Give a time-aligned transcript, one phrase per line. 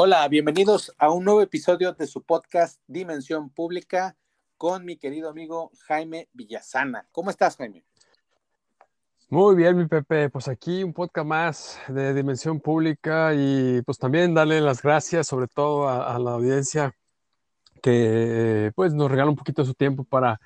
[0.00, 4.16] Hola, bienvenidos a un nuevo episodio de su podcast Dimensión Pública
[4.56, 7.08] con mi querido amigo Jaime Villasana.
[7.10, 7.84] ¿Cómo estás, Jaime?
[9.28, 10.30] Muy bien, mi Pepe.
[10.30, 15.48] Pues aquí un podcast más de Dimensión Pública y pues también darle las gracias sobre
[15.48, 16.94] todo a, la audiencia
[17.82, 20.40] que pues nos regala un poquito de su tiempo para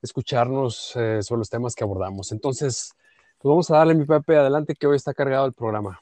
[0.00, 2.30] escucharnos eh, sobre los temas que abordamos.
[2.30, 2.92] Entonces,
[3.38, 6.00] pues vamos a darle, mi Pepe, adelante que hoy está cargado el programa.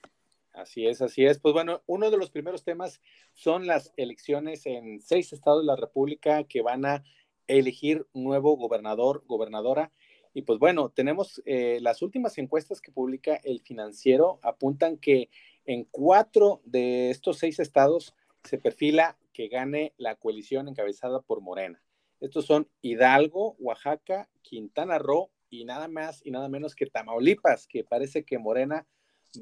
[0.61, 1.39] Así es, así es.
[1.39, 3.01] Pues bueno, uno de los primeros temas
[3.33, 7.03] son las elecciones en seis estados de la República que van a
[7.47, 9.91] elegir nuevo gobernador, gobernadora.
[10.35, 15.31] Y pues bueno, tenemos eh, las últimas encuestas que publica el financiero apuntan que
[15.65, 18.15] en cuatro de estos seis estados
[18.45, 21.83] se perfila que gane la coalición encabezada por Morena.
[22.21, 27.83] Estos son Hidalgo, Oaxaca, Quintana Roo y nada más y nada menos que Tamaulipas, que
[27.83, 28.87] parece que Morena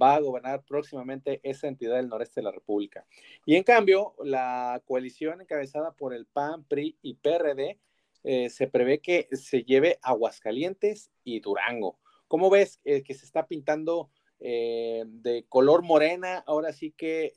[0.01, 3.07] va a gobernar próximamente esa entidad del noreste de la República.
[3.47, 7.79] Y en cambio, la coalición encabezada por el PAN, PRI y PRD
[8.25, 11.99] eh, se prevé que se lleve Aguascalientes y Durango.
[12.27, 16.45] ¿Cómo ves eh, que se está pintando eh, de color morena?
[16.47, 17.35] Ahora sí que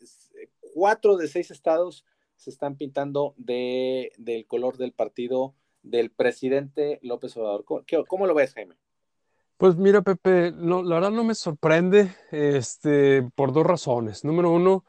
[0.73, 7.37] cuatro de seis estados se están pintando de, del color del partido del presidente López
[7.37, 7.65] Obrador.
[8.07, 8.75] cómo lo ves, Jaime?
[9.61, 14.25] Pues mira, Pepe, no, la verdad no me sorprende este, por dos razones.
[14.25, 14.85] Número uno,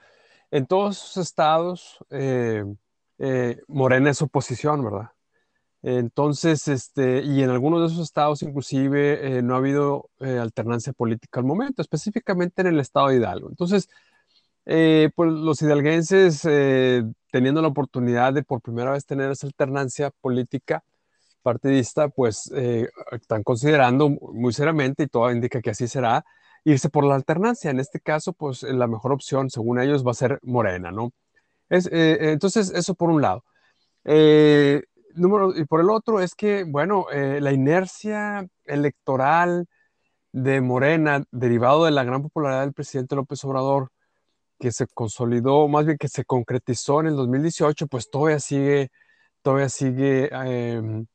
[0.50, 2.64] en todos esos estados, eh,
[3.18, 5.10] eh, Morena es oposición, ¿verdad?
[5.82, 11.40] Entonces, este, y en algunos de esos estados inclusive eh, no ha habido alternancia política
[11.40, 13.50] al momento, específicamente en el estado de Hidalgo.
[13.50, 13.90] Entonces,
[14.64, 16.40] pues los hidalguenses,
[17.30, 20.82] teniendo la oportunidad de por primera vez tener esa alternancia política,
[21.42, 26.24] partidista, pues eh, están considerando muy seriamente, y todo indica que así será,
[26.64, 27.70] irse por la alternancia.
[27.70, 31.12] En este caso, pues la mejor opción, según ellos, va a ser Morena, ¿no?
[31.68, 33.44] Es, eh, entonces, eso por un lado.
[34.04, 34.82] Eh,
[35.14, 39.66] número, y por el otro es que, bueno, la inercia electoral
[40.32, 43.90] de Morena, derivado de la gran popularidad del presidente López Obrador,
[44.62, 48.90] que se consolidó, más bien que se concretizó en el 2018, pues todavía sigue,
[49.42, 51.06] todavía sigue em,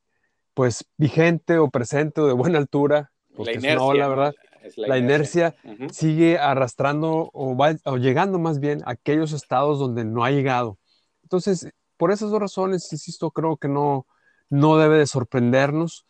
[0.58, 4.34] pues vigente o presente o de buena altura, la inercia, la verdad.
[4.76, 5.54] la, inercia,
[5.92, 10.76] sigue arrastrando o, va, o llegando más bien a aquellos estados donde no ha llegado.
[11.22, 14.08] Entonces, por esas dos razones, insisto, creo que no,
[14.50, 16.06] no debe de sorprendernos.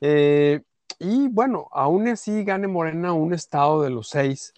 [0.00, 0.62] Eh,
[0.98, 4.52] y bueno, aún así gane Morena un estado de los seis,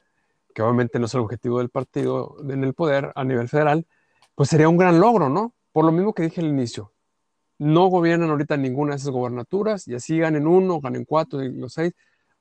[0.55, 3.87] que obviamente no es el objetivo del partido en el poder a nivel federal,
[4.35, 5.53] pues sería un gran logro, ¿no?
[5.71, 6.94] Por lo mismo que dije al inicio,
[7.59, 11.93] no gobiernan ahorita ninguna de esas gobernaturas y así ganen uno, ganen cuatro, los seis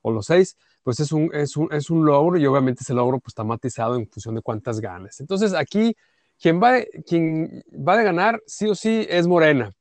[0.01, 3.19] o los seis, pues es un, es un, es un logro y obviamente ese logro
[3.19, 5.19] pues está matizado en función de cuántas ganes.
[5.19, 5.95] Entonces aquí
[6.39, 9.71] quien va, quien va a ganar sí o sí es Morena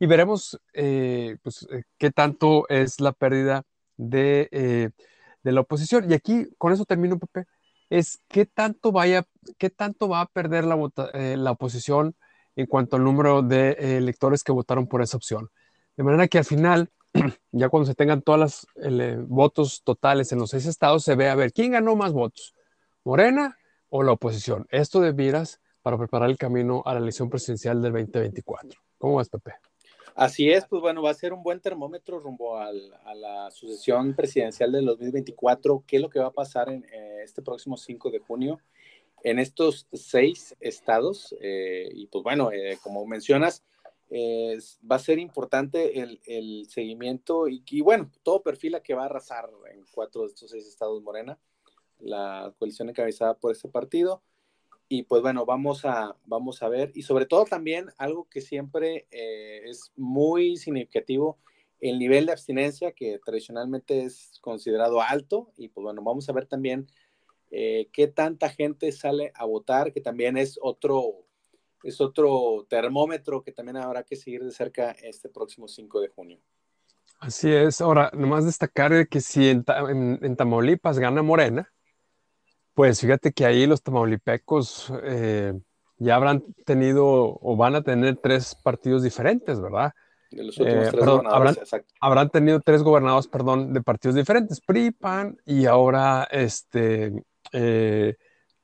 [0.00, 3.64] y veremos eh, pues, eh, qué tanto es la pérdida
[3.96, 4.90] de, eh,
[5.42, 6.10] de, la oposición.
[6.10, 7.46] Y aquí con eso termino, Pepe,
[7.90, 9.24] es qué tanto, vaya,
[9.58, 10.76] qué tanto va a perder la,
[11.14, 12.14] la oposición
[12.58, 15.48] en cuanto al número de eh, electores que votaron por esa opción.
[15.96, 16.90] De manera que al final,
[17.52, 21.28] ya cuando se tengan todos los eh, votos totales en los seis estados, se ve
[21.28, 22.56] a ver quién ganó más votos,
[23.04, 23.56] Morena
[23.90, 24.66] o la oposición.
[24.70, 28.80] Esto de miras para preparar el camino a la elección presidencial del 2024.
[28.98, 29.52] ¿Cómo vas, Pepe?
[30.16, 32.72] Así es, pues bueno, va a ser un buen termómetro rumbo a
[33.14, 35.84] la sucesión presidencial del 2024.
[35.86, 38.58] ¿Qué es lo que va a pasar en eh, este próximo 5 de junio?
[39.24, 41.34] En estos seis estados.
[41.40, 43.64] Eh, y pues bueno, eh, como mencionas,
[44.10, 49.84] va a ser importante el, seguimiento y, bueno, todo perfila que va a arrasar en
[49.92, 51.38] cuatro de estos seis estados Morena,
[51.98, 54.22] la coalición encabezada por este partido.
[54.88, 56.92] Y pues bueno, vamos a, vamos a ver.
[56.94, 61.38] Y sobre todo también algo que siempre eh, es muy significativo,
[61.80, 65.52] el nivel de abstinencia que tradicionalmente es considerado alto.
[65.58, 66.88] Y pues bueno, vamos a ver también
[67.50, 71.24] eh, qué tanta gente sale a votar, que también es otro,
[71.82, 76.38] es otro termómetro que también habrá que seguir de cerca este próximo 5 de junio.
[77.20, 77.80] Así es.
[77.80, 79.64] Ahora, nomás destacar que si en,
[80.36, 81.72] Tamaulipas gana Morena,
[82.74, 85.52] pues fíjate que ahí los tamaulipecos eh,
[85.96, 89.92] ya habrán tenido o van a tener tres partidos diferentes, ¿verdad?
[90.30, 94.60] De los últimos eh, tres gobernadores, habrán, habrán, tenido tres gobernados, perdón, de partidos diferentes,
[94.60, 97.12] PRI, PAN y ahora este,
[97.52, 98.16] eh,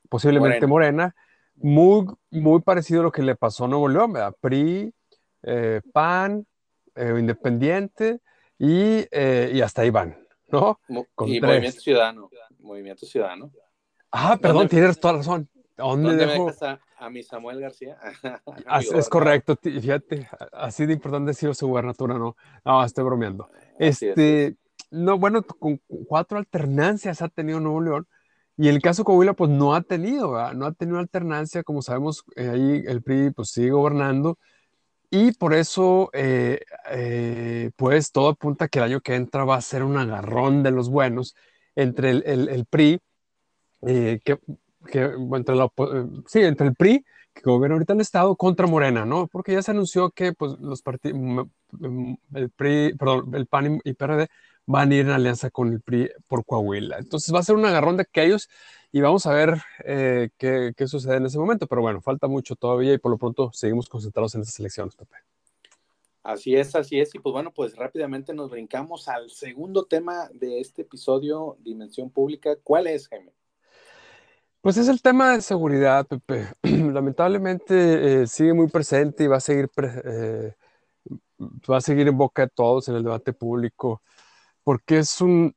[0.08, 1.14] posiblemente Morena.
[1.56, 4.34] muy, muy parecido a lo que le pasó a Nuevo León, ¿verdad?
[4.40, 4.92] PRI,
[5.42, 6.46] eh, PAN,
[6.94, 8.20] eh, Independiente
[8.58, 10.16] y, y, hasta ahí van,
[10.48, 10.80] ¿no?
[11.26, 12.30] y Movimiento Ciudadano.
[12.58, 13.50] Movimiento Ciudadano.
[14.10, 15.48] Ah, perdón, tienes toda razón.
[15.76, 16.52] ¿Dónde, dejo?
[16.98, 17.98] A, mi Samuel García.
[18.94, 22.36] es correcto, fíjate, así de importante ha sido su gubernatura, ¿no?
[22.64, 23.50] No, estoy bromeando.
[23.78, 24.56] este,
[24.90, 28.06] no, bueno, con cuatro alternancias ha tenido Nuevo León.
[28.56, 32.48] Y el caso Coahuila, pues no ha tenido, no ha tenido alternancia, como sabemos, eh,
[32.48, 34.38] ahí el PRI pues sigue gobernando.
[35.10, 36.60] Y por eso, eh,
[36.90, 40.72] eh, pues todo apunta que el año que entra va a ser un agarrón de
[40.72, 41.34] los buenos
[41.76, 43.00] entre el, el, PRI,
[43.82, 44.38] que
[44.84, 49.04] que entre, la, eh, sí, entre el PRI, que gobierna ahorita el Estado, contra Morena,
[49.04, 49.26] ¿no?
[49.26, 51.48] Porque ya se anunció que pues, los partidos,
[52.34, 54.28] el PRI, perdón, el PAN y PRD
[54.66, 56.98] van a ir en alianza con el PRI por Coahuila.
[56.98, 58.48] Entonces va a ser un agarrón de aquellos
[58.92, 61.66] y vamos a ver eh, qué, qué, sucede en ese momento.
[61.66, 65.16] Pero bueno, falta mucho todavía y por lo pronto seguimos concentrados en esas elecciones, Pepe.
[66.24, 67.14] Así es, así es.
[67.14, 72.56] Y pues bueno, pues rápidamente nos brincamos al segundo tema de este episodio, Dimensión Pública.
[72.62, 73.32] ¿Cuál es, Jaime?
[74.62, 76.48] Pues es el tema de seguridad, Pepe.
[76.62, 80.54] Lamentablemente eh, sigue muy presente y va a seguir, eh,
[81.70, 84.00] va a seguir en boca de todos en el debate público,
[84.64, 85.54] porque es un,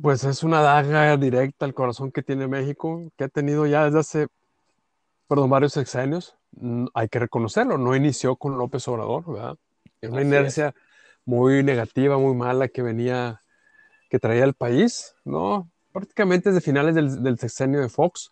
[0.00, 3.98] pues es una daga directa al corazón que tiene México, que ha tenido ya desde
[3.98, 4.26] hace,
[5.26, 6.36] perdón, varios sexenios.
[6.52, 9.56] Mm, hay que reconocerlo, no inició con López Obrador, ¿verdad?
[10.00, 10.74] Es una inercia
[11.24, 13.42] muy negativa, muy mala que venía,
[14.10, 15.68] que traía el país, ¿no?
[15.98, 18.30] prácticamente desde finales del, sexenio de Fox.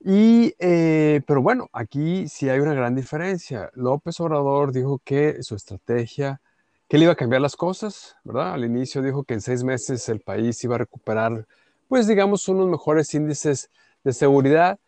[0.00, 3.70] Y, eh, pero bueno, aquí sí hay una gran diferencia.
[3.74, 6.40] López Obrador dijo que su estrategia,
[6.88, 8.54] que él iba a cambiar las cosas, ¿verdad?
[8.54, 11.46] Al inicio dijo que en seis meses el país iba a recuperar,
[11.88, 13.70] pues digamos, unos mejores índices
[14.02, 14.78] de seguridad.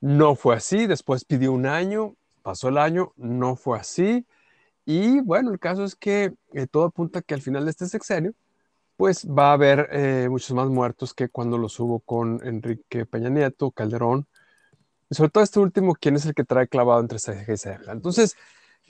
[0.00, 4.26] No fue así, después pidió un año, pasó el año, no fue así.
[4.84, 8.34] Y bueno, el caso es que eh, todo apunta que al final de este sexenio,
[8.96, 13.30] pues va a haber eh, muchos más muertos que cuando los hubo con Enrique Peña
[13.30, 14.26] Nieto, Calderón,
[15.10, 17.90] y sobre todo este último, quien es el que trae clavado entre ceja y.
[17.90, 18.36] Entonces,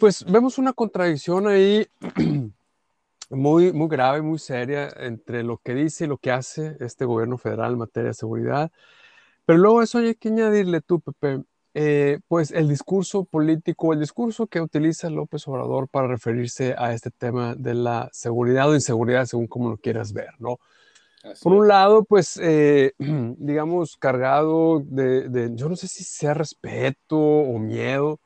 [0.00, 1.86] pues vemos una contradicción ahí
[3.30, 7.36] muy, muy grave, muy seria entre lo que dice y lo que hace este gobierno
[7.36, 8.72] federal en materia de seguridad.
[9.44, 11.44] Pero luego eso hay que añadirle tú, Pepe,
[11.74, 17.10] eh, pues el discurso político, el discurso que utiliza López Obrador para referirse a este
[17.10, 20.58] tema de la seguridad o inseguridad, según como lo quieras ver, ¿no?
[21.42, 27.58] Por un lado, pues, eh, digamos, cargado de, yo no sé si sea respeto o
[27.58, 28.18] miedo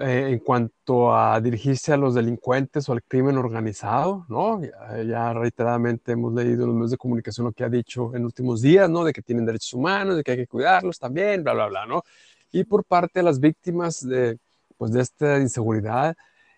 [0.00, 4.60] eh, en cuanto a dirigirse a los delincuentes o al crimen organizado, ¿no?
[4.62, 8.24] Ya, ya, reiteradamente hemos leído en los medios de comunicación lo que ha dicho en
[8.24, 9.04] últimos días, ¿no?
[9.04, 12.02] De que tienen derechos humanos, de que hay que cuidarlos también, bla, bla, bla, ¿no?
[12.52, 14.38] y por parte de las víctimas de,
[14.76, 16.16] pues, de esta inseguridad,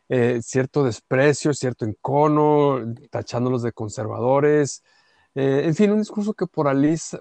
[0.08, 2.81] eh, cierto desprecio, cierto encono,
[3.11, 4.82] tachándolos de conservadores,
[5.34, 7.20] eh, en fin, un discurso que polariza,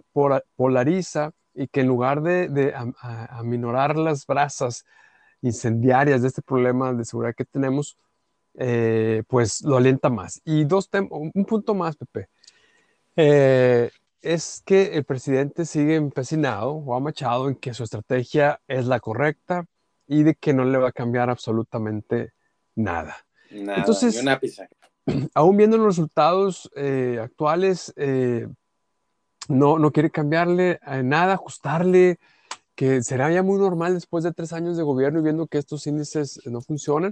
[0.55, 2.73] polariza y que en lugar de, de
[3.29, 4.85] aminorar las brasas
[5.41, 7.97] incendiarias de este problema de seguridad que tenemos,
[8.55, 10.41] eh, pues lo alienta más.
[10.45, 12.29] Y dos un punto más, Pepe
[14.21, 19.65] es que el presidente sigue empecinado o amachado en que su estrategia es la correcta
[20.07, 22.33] y de que no le va a cambiar absolutamente
[22.75, 23.15] nada.
[23.51, 24.67] nada Entonces, una pizza.
[25.33, 28.47] aún viendo los resultados eh, actuales, eh,
[29.49, 32.19] no, no quiere cambiarle nada, ajustarle,
[32.77, 35.87] que será ya muy normal después de tres años de gobierno y viendo que estos
[35.87, 37.11] índices no funcionan,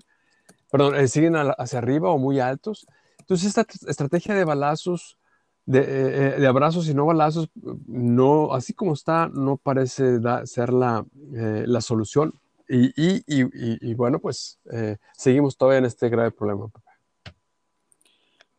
[0.72, 2.86] perdón, eh, siguen hacia arriba o muy altos.
[3.19, 5.17] Entonces, esta estrategia de balazos
[5.65, 7.50] de, eh, de, abrazos y no balazos,
[7.88, 11.03] no, así como está, no parece ser la,
[11.34, 12.34] eh, la solución.
[12.69, 16.69] Y, y, y, y, bueno, pues eh, seguimos todavía en este grave problema.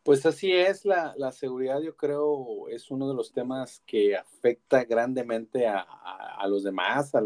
[0.07, 4.85] Pues así es, la, la, seguridad yo creo es uno de los temas que afecta
[4.85, 7.25] grandemente a, a, los demás, a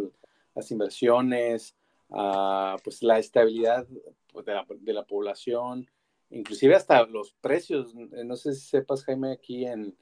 [0.54, 1.76] las inversiones,
[2.08, 3.87] a pues la estabilidad
[4.32, 5.90] pues, de, la, de la población,
[6.30, 9.94] inclusive hasta los precios, no sé si sepas Jaime, aquí en,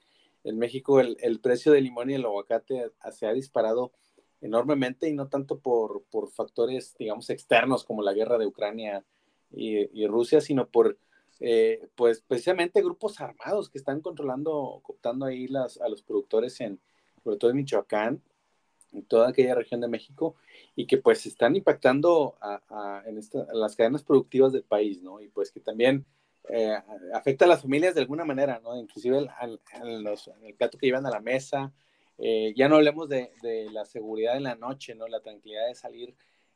[0.44, 3.90] México el, precio del limón y el aguacate se ha disparado
[4.40, 9.04] enormemente y no tanto por, por factores, digamos, externos como la guerra de Ucrania
[9.50, 10.96] y, Rusia, sino por,
[11.40, 16.80] eh, pues, precisamente grupos armados que están controlando, cooptando ahí las, a los productores en,
[17.22, 18.22] sobre todo en Michoacán,
[18.92, 20.34] en toda aquella región de México,
[20.74, 23.20] y que pues están impactando a, en
[23.52, 25.20] las cadenas productivas del país, ¿no?
[25.20, 26.06] Y pues que también
[26.48, 26.76] eh,
[27.12, 28.78] afecta a las familias de alguna manera, ¿no?
[28.78, 31.72] Inclusive el, el, plato que llevan a la mesa.
[32.16, 33.30] Eh, ya no hablemos de,
[33.70, 35.06] la seguridad en la noche, ¿no?
[35.06, 36.14] La tranquilidad de salir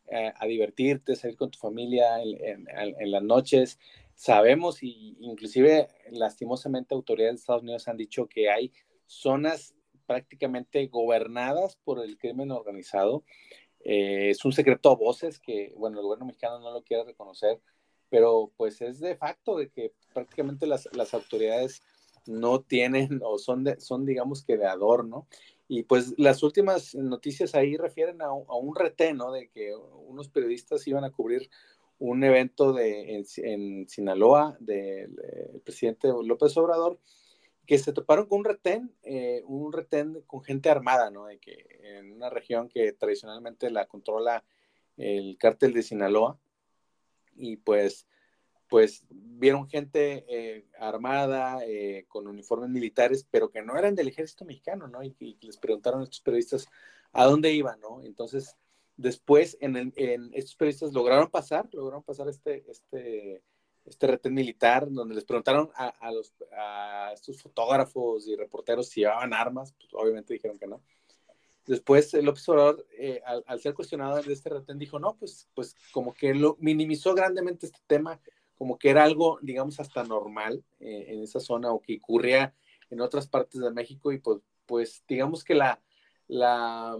[0.09, 3.79] eh, a divertirte, salir con tu familia en, las noches.
[4.23, 8.73] Sabemos y inclusive lastimosamente autoridades de Estados Unidos han dicho que hay
[9.05, 9.75] zonas
[10.07, 13.25] prácticamente gobernadas por el crimen organizado.
[13.81, 17.61] Eh, es un secreto a voces que, bueno, el gobierno mexicano no lo quiere reconocer,
[18.11, 21.83] pero pues es de facto de que prácticamente las, las autoridades
[22.25, 25.27] no tienen o son, de, son digamos que de adorno.
[25.67, 29.33] Y pues las últimas noticias ahí refieren a, un retén, ¿no?
[29.33, 31.51] De que unos periodistas iban a cubrir
[32.03, 35.17] un evento de, en, Sinaloa del
[35.65, 36.99] presidente López Obrador,
[37.65, 41.27] que se toparon con un retén, eh, un retén con gente armada, ¿no?
[41.27, 44.45] De que en una región que tradicionalmente la controla
[44.97, 46.39] el cártel de Sinaloa,
[47.37, 48.07] y pues
[48.69, 54.47] pues vieron gente eh, armada, eh, con uniformes militares, pero que no eran del ejército
[54.47, 55.03] mexicano, ¿no?
[55.03, 56.67] Y, les preguntaron a estos periodistas
[57.13, 58.03] a dónde iban, ¿no?
[58.03, 58.57] Entonces,
[58.97, 59.93] después, en,
[60.35, 63.43] estos periodistas lograron pasar, lograron pasar este, este,
[63.85, 69.35] este retén militar, donde les preguntaron a, los, a estos fotógrafos y reporteros si llevaban
[69.35, 70.83] armas, pues obviamente dijeron que no.
[71.67, 75.77] Después, el observador, eh, al, al, ser cuestionado de este retén, dijo, no, pues, pues
[75.93, 78.21] como que lo minimizó grandemente este tema,
[78.63, 82.55] como que era algo, digamos, hasta normal eh, en esa zona o que ocurría
[82.91, 85.81] en otras partes de México y pues, pues digamos que la,
[86.29, 86.97] la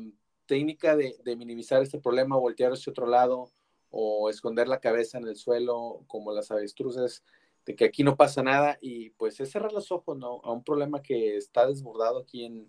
[0.47, 3.51] técnica de, minimizar este problema, voltear hacia otro lado
[3.91, 7.23] o esconder la cabeza en el suelo como las avestruces,
[7.65, 10.41] de que aquí no pasa nada y pues es cerrar los ojos, ¿no?
[10.43, 12.69] A un problema que está desbordado aquí en,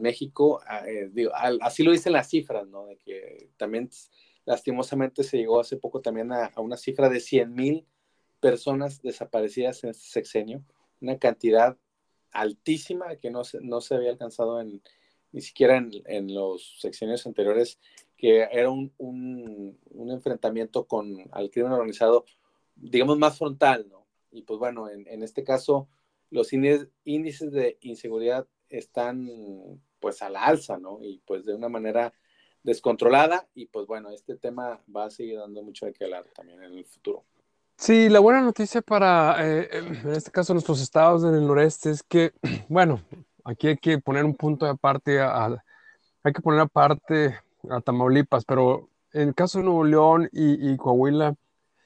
[0.00, 1.10] México, eh,
[1.60, 2.86] así lo dicen las cifras, ¿no?
[2.86, 3.90] De que también
[4.46, 7.86] lastimosamente se llegó hace poco también a, a una cifra de 100 mil
[8.40, 10.64] personas desaparecidas en este sexenio,
[11.02, 11.76] una cantidad
[12.32, 14.80] altísima que no se, no se había alcanzado en,
[15.36, 17.78] ni siquiera en, los sexenios anteriores,
[18.16, 22.24] que era un, un, enfrentamiento con al crimen organizado,
[22.74, 24.06] digamos, más frontal, ¿no?
[24.30, 25.90] Y pues bueno, en, este caso,
[26.30, 29.28] los índices de inseguridad están
[30.00, 31.00] pues a la alza, ¿no?
[31.02, 32.14] Y pues de una manera
[32.62, 36.62] descontrolada y pues bueno, este tema va a seguir dando mucho de qué hablar también
[36.62, 37.24] en el futuro.
[37.76, 42.02] Sí, la buena noticia para, eh, en este caso, nuestros estados en el noreste es
[42.02, 42.32] que,
[42.70, 43.02] bueno,
[43.46, 47.38] aquí hay que poner un punto aparte, hay que poner aparte
[47.70, 51.34] a Tamaulipas, pero en el caso de Nuevo León y, Coahuila,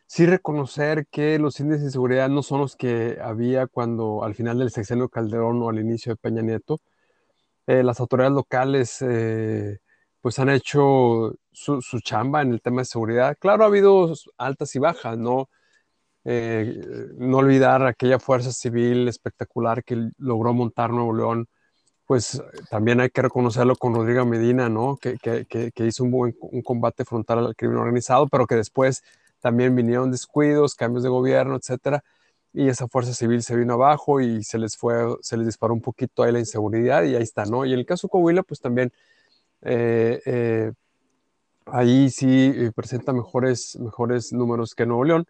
[0.06, 4.58] sí reconocer que los índices de seguridad no son los que había cuando al final
[4.58, 6.80] del sexenio Calderón o al inicio de Peña Nieto.
[7.66, 9.78] Eh, las autoridades locales eh,
[10.20, 13.36] pues han hecho su, chamba en el tema de seguridad.
[13.38, 15.48] Claro, ha habido altas y bajas, ¿no?
[16.24, 16.82] Eh,
[17.16, 21.48] no olvidar aquella fuerza civil espectacular que logró montar Nuevo León,
[22.06, 24.96] pues también hay que reconocerlo con Rodrigo Medina, ¿no?
[24.96, 25.16] Que,
[25.76, 29.02] hizo un, buen, un combate frontal al crimen organizado, pero que después
[29.40, 32.02] también vinieron descuidos, cambios de gobierno, etcétera,
[32.52, 35.80] y esa fuerza civil se vino abajo y se les fue, se les disparó un
[35.80, 37.64] poquito ahí la inseguridad y ahí está, ¿no?
[37.64, 38.92] Y en el caso de Coahuila, pues también
[39.62, 40.72] eh, eh,
[41.66, 45.26] ahí sí presenta mejores, mejores números que Nuevo León,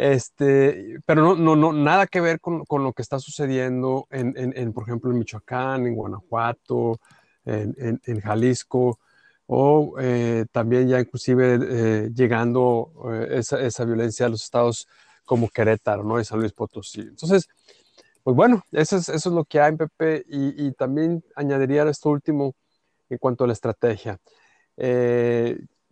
[0.00, 4.34] este, pero no, no, no, nada que ver con, con lo que está sucediendo en,
[4.36, 6.98] en, por ejemplo, en Michoacán, en Guanajuato,
[7.44, 8.98] en, en Jalisco,
[9.46, 14.86] o eh, también ya inclusive eh, llegando eh, esa, esa, violencia a los estados
[15.24, 16.20] como Querétaro, ¿no?
[16.20, 17.00] Y San Luis Potosí.
[17.00, 17.48] Entonces,
[18.22, 21.82] pues bueno, eso es, eso es lo que hay en PP y, y también añadiría
[21.88, 22.54] esto último
[23.08, 24.18] en cuanto a la estrategia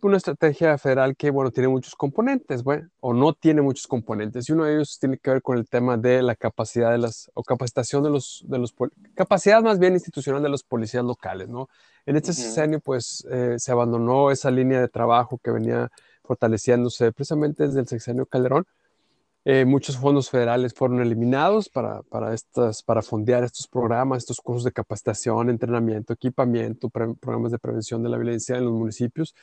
[0.01, 4.47] una estrategia federal que, bueno, tiene muchos componentes, bueno, o no tiene muchos componentes.
[4.47, 7.29] Y uno de ellos tiene que ver con el tema de la capacidad de las,
[7.33, 8.73] o capacitación de los, de los,
[9.15, 11.69] capacidad más bien institucional de los policías locales, ¿no?
[12.05, 15.91] En este sexenio, pues, eh, se abandonó esa línea de trabajo que venía
[16.23, 18.65] fortaleciéndose precisamente desde el sexenio Calderón.
[19.45, 24.63] Eh, muchos fondos federales fueron eliminados para, para, estas, para fondear estos programas, estos cursos
[24.63, 29.33] de capacitación, entrenamiento, equipamiento, programas de prevención de la violencia en los municipios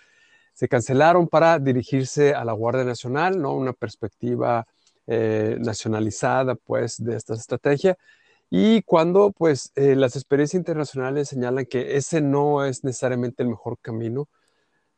[0.56, 3.54] se cancelaron para dirigirse a la Guardia Nacional, ¿no?
[3.54, 4.66] Una perspectiva
[5.06, 7.98] eh, nacionalizada, pues, de esta estrategia.
[8.48, 13.76] Y cuando, pues, eh, las experiencias internacionales señalan que ese no es necesariamente el mejor
[13.82, 14.30] camino,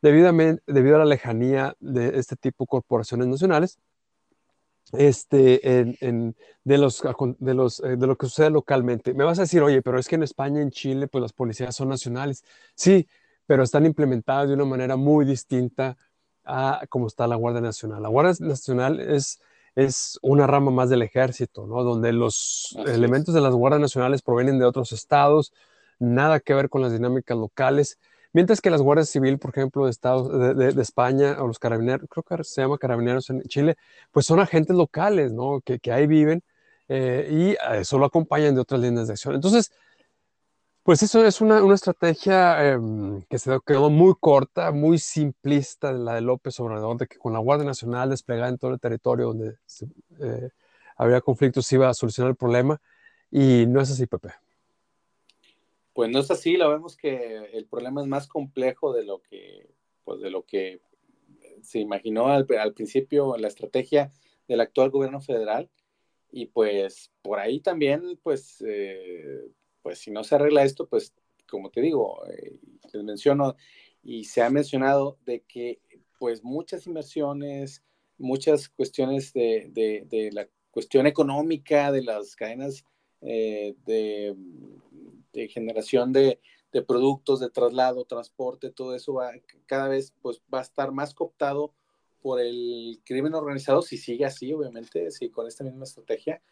[0.01, 3.81] debido a, la lejanía de este tipo de corporaciones nacionales,
[4.93, 6.33] este, de, eh,
[6.65, 9.13] de lo que sucede localmente.
[9.13, 11.75] Me vas a decir, oye, pero es que en España, en Chile, pues las policías
[11.75, 12.45] son nacionales.
[12.77, 13.09] Sí,
[13.49, 15.97] pero están implementadas de una manera muy distinta
[16.45, 18.03] a cómo está la Guardia Nacional.
[18.03, 19.41] La Guardia Nacional es,
[19.75, 21.83] es una rama más del ejército, ¿no?
[21.83, 25.55] Donde los elementos de las Guardias Nacionales provienen de otros estados,
[25.99, 27.99] nada que ver con las dinámicas locales.
[28.35, 30.29] Mientras que las Guardias Civil, por ejemplo, de, Estados,
[30.59, 33.77] de, España, o los carabineros, creo que se llama carabineros en Chile,
[34.11, 35.63] pues son agentes locales, ¿no?
[35.63, 36.43] Que, que ahí viven
[36.89, 39.35] eh, y eso lo acompañan de otras líneas de acción.
[39.35, 39.73] Entonces,
[40.89, 46.23] Pues eso es una, estrategia em, que se quedó muy corta, muy simplista, la de
[46.23, 49.57] López Obrador, de que con la Guardia Nacional desplegada en todo el territorio donde
[50.19, 50.49] eh,
[50.97, 52.81] había conflictos iba a solucionar el problema,
[53.31, 54.31] y no es así, Pepe.
[55.93, 59.69] Pues no es así, lo vemos que el problema es más complejo de lo que,
[60.05, 60.81] pues de lo que
[61.61, 64.11] se imaginó al, al principio la estrategia
[64.47, 65.69] del actual gobierno federal
[66.31, 69.49] y pues por ahí también, pues, eh,
[69.89, 71.15] pues si no se arregla esto, pues
[71.49, 72.59] como te digo, eh,
[73.03, 73.57] menciono
[74.03, 75.81] y se ha mencionado de que
[76.19, 77.83] pues muchas inversiones,
[78.19, 82.85] muchas cuestiones de, la cuestión económica, de las cadenas
[83.23, 84.37] eh, de,
[85.33, 86.39] de, generación de,
[86.87, 89.33] productos, de traslado, transporte, todo eso va
[89.65, 91.73] cada vez pues va a estar más cooptado
[92.21, 96.43] por el crimen organizado si sigue así, obviamente, si con esta misma estrategia.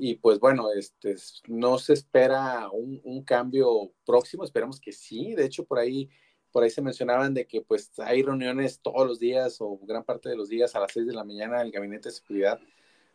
[0.00, 1.16] Y pues bueno, este,
[1.48, 5.34] no se espera un, cambio próximo, esperamos que sí.
[5.34, 6.08] De hecho, por ahí,
[6.52, 10.28] por ahí se mencionaban de que pues hay reuniones todos los días o gran parte
[10.28, 12.60] de los días a las 6 de la mañana en el gabinete de seguridad.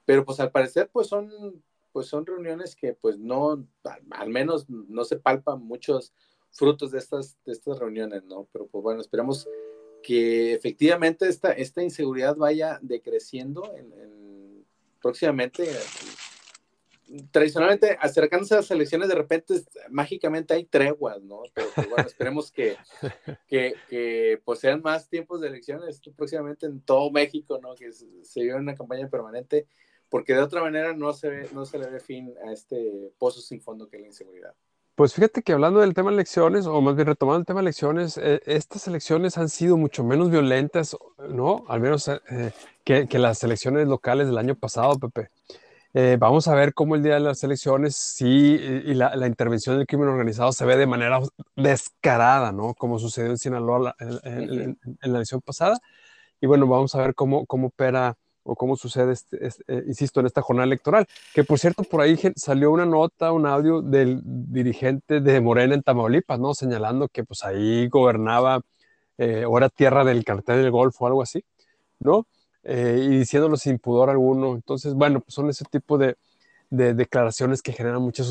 [0.03, 1.63] Pero pues al parecer pues son,
[1.93, 3.65] pues son reuniones que pues no,
[4.11, 6.13] al menos no se palpan muchos
[6.51, 8.49] frutos de estas, de estas reuniones, ¿no?
[8.51, 9.47] Pero pues bueno, esperemos
[10.03, 14.65] que efectivamente esta, esta inseguridad vaya decreciendo en,
[15.01, 15.63] próximamente.
[17.31, 19.55] Tradicionalmente, acercándose a las elecciones, de repente
[19.89, 21.41] mágicamente hay treguas, ¿no?
[21.53, 22.75] Pero pues, bueno, esperemos que,
[23.47, 27.75] que, que pues, sean más tiempos de elecciones próximamente en todo México, ¿no?
[27.75, 29.67] Que se, se una campaña permanente,
[30.09, 33.41] porque de otra manera no se, ve, no se le ve fin a este pozo
[33.41, 34.53] sin fondo que es la inseguridad.
[34.95, 37.63] Pues fíjate que hablando del tema de elecciones, o más bien retomando el tema de
[37.63, 40.95] elecciones, eh, estas elecciones han sido mucho menos violentas,
[41.29, 41.65] ¿no?
[41.67, 42.51] Al menos eh,
[42.83, 45.29] que, las elecciones locales del año pasado, Pepe.
[45.95, 49.85] Eh, vamos a ver cómo el día de las elecciones sí y la, intervención del
[49.85, 51.19] crimen organizado se ve de manera
[51.55, 52.73] descarada, ¿no?
[52.73, 55.79] Como sucedió en Sinaloa en, la elección pasada.
[56.41, 60.25] Y bueno, vamos a ver cómo, cómo opera o cómo sucede, este, eh, insisto, en
[60.25, 61.07] esta jornada electoral.
[61.33, 65.83] Que por cierto, por ahí salió una nota, un audio del dirigente de Morena en
[65.83, 66.53] Tamaulipas, ¿no?
[66.53, 68.61] Señalando que pues ahí gobernaba,
[69.17, 71.43] eh, o era tierra del cartel del Golfo o algo así,
[71.99, 72.27] ¿no?
[72.63, 74.55] Eh, y diciéndolo sin pudor alguno.
[74.55, 76.15] Entonces, bueno, pues son ese tipo de,
[76.69, 78.23] declaraciones que generan mucha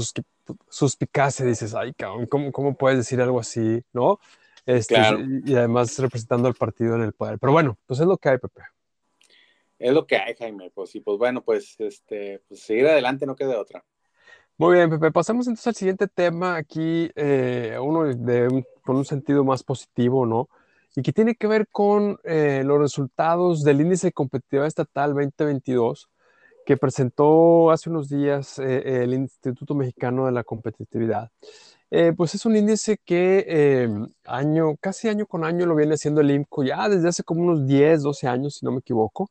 [0.68, 1.46] suspicacia.
[1.46, 4.18] Dices, ay, cabrón, ¿cómo, ¿cómo, puedes decir algo así, no?
[4.66, 7.38] Este, y, y además representando al partido en el poder.
[7.38, 8.62] Pero bueno, pues es lo que hay, Pepe
[9.82, 10.70] es lo que hay, Jaime.
[10.70, 13.84] Pues y pues bueno, pues este, pues seguir adelante no queda otra.
[14.56, 15.10] Muy bien, Pepe.
[15.10, 20.48] Pasamos entonces al siguiente tema aquí, eh, uno de con un sentido más positivo, ¿no?
[20.94, 26.08] Y que tiene que ver con eh, los resultados del índice de competitividad estatal 2022
[26.64, 31.30] que presentó hace unos días eh, el Instituto Mexicano de la Competitividad.
[32.16, 33.90] pues es un índice que
[34.24, 37.66] año, casi año con año lo viene haciendo el IMCO ya desde hace como unos
[37.66, 39.30] 10, 12 años, si no me equivoco.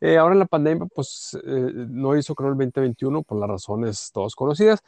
[0.00, 4.10] Eh, ahora en la pandemia, pues eh, no hizo creo el 2021 por las razones
[4.12, 4.80] todas conocidas,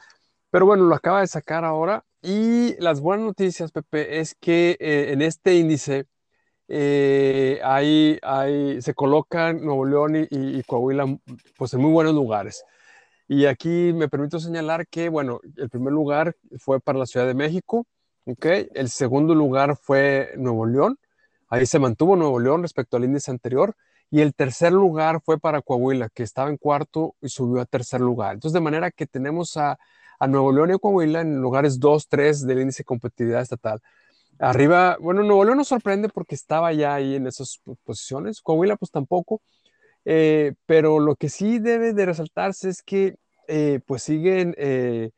[0.51, 2.05] pero bueno, lo acaba de sacar ahora.
[2.29, 6.07] Y las buenas noticias, Pepe, es que eh, en este índice
[6.69, 11.19] hay, hay, se colocan Nuevo León y, Coahuila
[11.57, 12.65] pues en muy buenos lugares.
[13.29, 17.35] Y aquí me permito señalar que, bueno, el primer lugar fue para la Ciudad de
[17.35, 17.87] México,
[18.25, 18.47] ¿ok?
[18.75, 20.99] El segundo lugar fue Nuevo León.
[21.49, 23.77] Ahí se mantuvo Nuevo León respecto al índice anterior.
[24.11, 28.01] Y el tercer lugar fue para Coahuila, que estaba en cuarto y subió a tercer
[28.01, 28.35] lugar.
[28.35, 29.79] Entonces, de manera que tenemos a,
[30.27, 33.81] Nuevo León y Coahuila en lugares 2, 3 del índice de competitividad estatal.
[34.39, 38.41] Arriba, bueno, Nuevo León nos sorprende porque estaba ya ahí en esas posiciones.
[38.41, 39.41] Coahuila, pues tampoco.
[40.05, 43.17] Eh, pero lo que sí debe de resaltarse es que,
[43.49, 45.11] eh, pues siguen eh,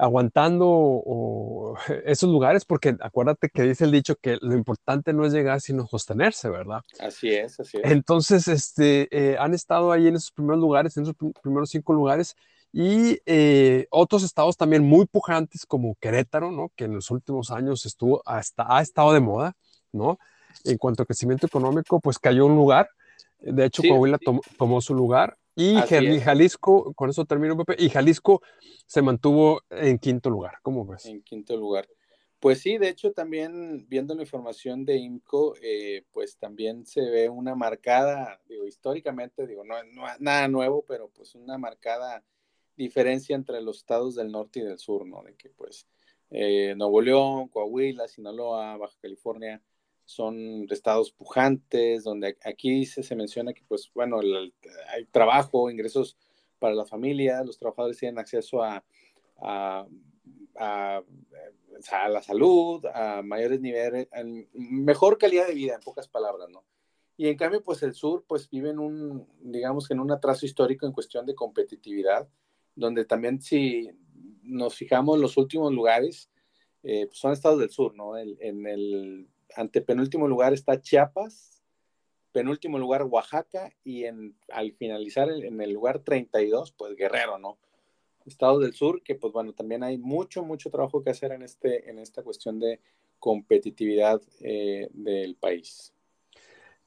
[0.00, 5.60] aguantando esos lugares, porque acuérdate que dice el dicho que lo importante no es llegar,
[5.60, 6.80] sino sostenerse, ¿verdad?
[6.98, 7.90] Así es, así es.
[7.90, 12.34] Entonces, este, eh, han estado ahí en esos primeros lugares, en esos primeros cinco lugares,
[12.72, 16.70] y eh, otros estados también muy pujantes como Querétaro, ¿no?
[16.76, 19.56] Que en los últimos años estuvo, hasta, ha estado de moda,
[19.92, 20.18] ¿no?
[20.64, 22.88] En cuanto a crecimiento económico, pues cayó un lugar.
[23.40, 24.18] De hecho, Coahuila
[24.58, 25.76] tomó su lugar y
[26.20, 28.42] Jalisco, con eso termino, Pepe, y Jalisco
[28.86, 30.54] se mantuvo en quinto lugar.
[30.62, 31.06] ¿Cómo ves?
[31.06, 31.88] En quinto lugar.
[32.38, 37.28] Pues sí, de hecho también viendo la información de IMCO, eh, pues también se ve
[37.28, 42.24] una marcada, digo, históricamente, digo, no, no nada nuevo, pero pues una marcada
[42.84, 45.22] diferencia entre los estados del norte y del sur, ¿no?
[45.22, 45.86] De que pues
[46.30, 49.62] eh, Nuevo León, Coahuila, Sinaloa, Baja California,
[50.04, 56.16] son estados pujantes, donde aquí se, se menciona que, pues, bueno, hay trabajo, ingresos
[56.58, 58.84] para la familia, los trabajadores tienen acceso a,
[59.40, 59.86] a,
[60.58, 64.08] a, la salud, a mayores niveles,
[64.52, 66.64] mejor calidad de vida, en pocas palabras, ¿no?
[67.16, 70.86] Y en cambio, pues el sur, pues vive en un, digamos en un atraso histórico
[70.86, 72.28] en cuestión de competitividad,
[72.74, 73.90] donde también si
[74.42, 76.30] nos fijamos los últimos lugares,
[76.82, 78.16] eh, pues, son estados del sur, ¿no?
[78.16, 81.60] en el antepenúltimo lugar está Chiapas,
[82.32, 87.58] penúltimo lugar Oaxaca y en, al finalizar en el lugar 32, pues Guerrero, ¿no?
[88.26, 91.88] Estados del sur, que pues bueno, también hay mucho, mucho trabajo que hacer en, este,
[91.90, 92.80] en esta cuestión de
[93.18, 95.92] competitividad eh, del país.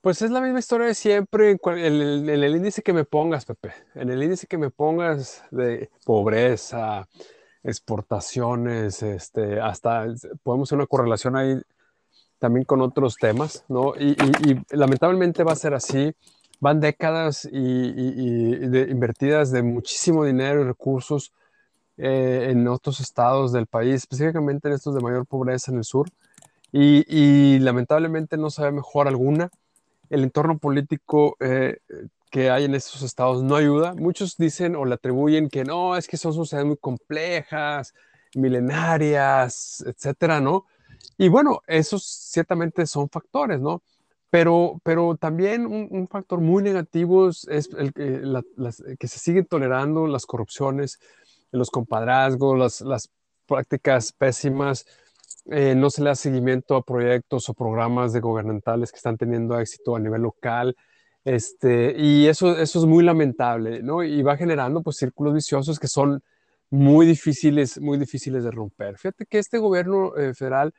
[0.03, 3.73] Pues es la misma historia de siempre en el, índice que me pongas, Pepe.
[3.95, 7.07] En el índice que me pongas de pobreza,
[7.63, 10.07] exportaciones, este, hasta
[10.43, 11.57] podemos hacer una correlación ahí
[12.37, 13.93] también con otros temas, ¿no?
[13.97, 14.17] Y,
[14.71, 16.13] lamentablemente va a ser así.
[16.59, 17.87] Van décadas y,
[18.91, 21.31] invertidas de muchísimo dinero y recursos
[21.95, 26.09] eh, en otros estados del país, específicamente en estos de mayor pobreza en el sur.
[26.73, 29.49] Y, lamentablemente no sabe mejor alguna.
[30.09, 31.77] El entorno político eh,
[32.33, 33.93] que hay en estos estados no ayuda.
[33.93, 37.93] Muchos dicen o le atribuyen que no, es que son sociedades muy complejas,
[38.35, 40.65] milenarias, etcétera, ¿no?
[41.17, 43.83] Y bueno, esos ciertamente son factores, ¿no?
[44.31, 50.99] Pero, pero también un, factor muy negativo es el, que se siguen tolerando las corrupciones,
[51.51, 53.11] los compadrazgos, las, las
[53.45, 54.87] prácticas pésimas,
[55.45, 59.59] eh, no se le da seguimiento a proyectos o programas de gubernamentales que están teniendo
[59.59, 60.75] éxito a nivel local.
[61.25, 64.03] Este, y eso, eso es muy lamentable, ¿no?
[64.03, 66.21] Y va generando pues círculos viciosos que son
[66.69, 68.97] muy difíciles, muy difíciles de romper.
[68.97, 70.73] Fíjate que este gobierno eh, federal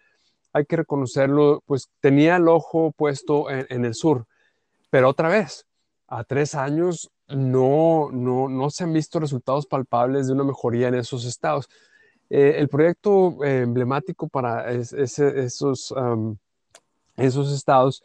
[0.52, 4.26] hay que reconocerlo, pues tenía el ojo puesto en, el sur,
[4.88, 5.66] pero otra vez,
[6.06, 10.94] a tres años no, no, no se han visto resultados palpables de una mejoría en
[10.94, 11.68] esos estados.
[12.30, 15.92] Eh, el proyecto eh, emblemático para esos,
[17.16, 18.02] esos estados,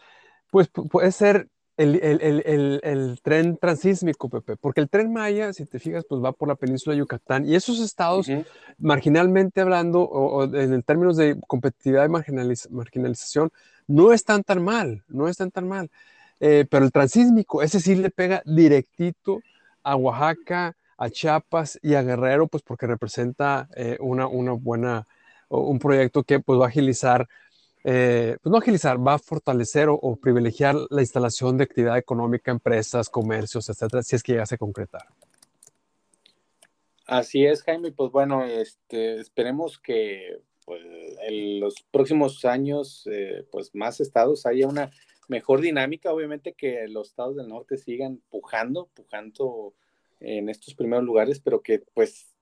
[0.51, 1.47] pues puede ser
[1.79, 6.55] el, tren transísmico, Pepe, porque el tren Maya, si te fijas, pues va por la
[6.55, 8.27] península de Yucatán y esos estados,
[8.77, 12.10] marginalmente hablando, o, en términos de competitividad y
[12.69, 13.51] marginalización,
[13.88, 15.89] no están tan mal, no están tan mal.
[16.41, 19.41] Eh, pero el transísmico, ese sí le pega directito
[19.84, 25.07] a Oaxaca, a Chiapas y a Guerrero, pues porque representa eh, una, una buena,
[25.47, 27.27] un proyecto que pues va a agilizar
[27.83, 33.09] eh, pues no agilizar, va a fortalecer o, privilegiar la instalación de actividad económica, empresas,
[33.09, 35.05] comercios, etcétera, si es que llegase a concretar.
[37.05, 37.91] Así es, Jaime.
[37.91, 40.83] Pues bueno, este, esperemos que pues,
[41.21, 44.91] en los próximos años, eh, pues más estados haya una
[45.29, 46.12] mejor dinámica.
[46.12, 49.73] Obviamente que los estados del norte sigan pujando, pujando
[50.19, 52.34] en estos primeros lugares, pero que pues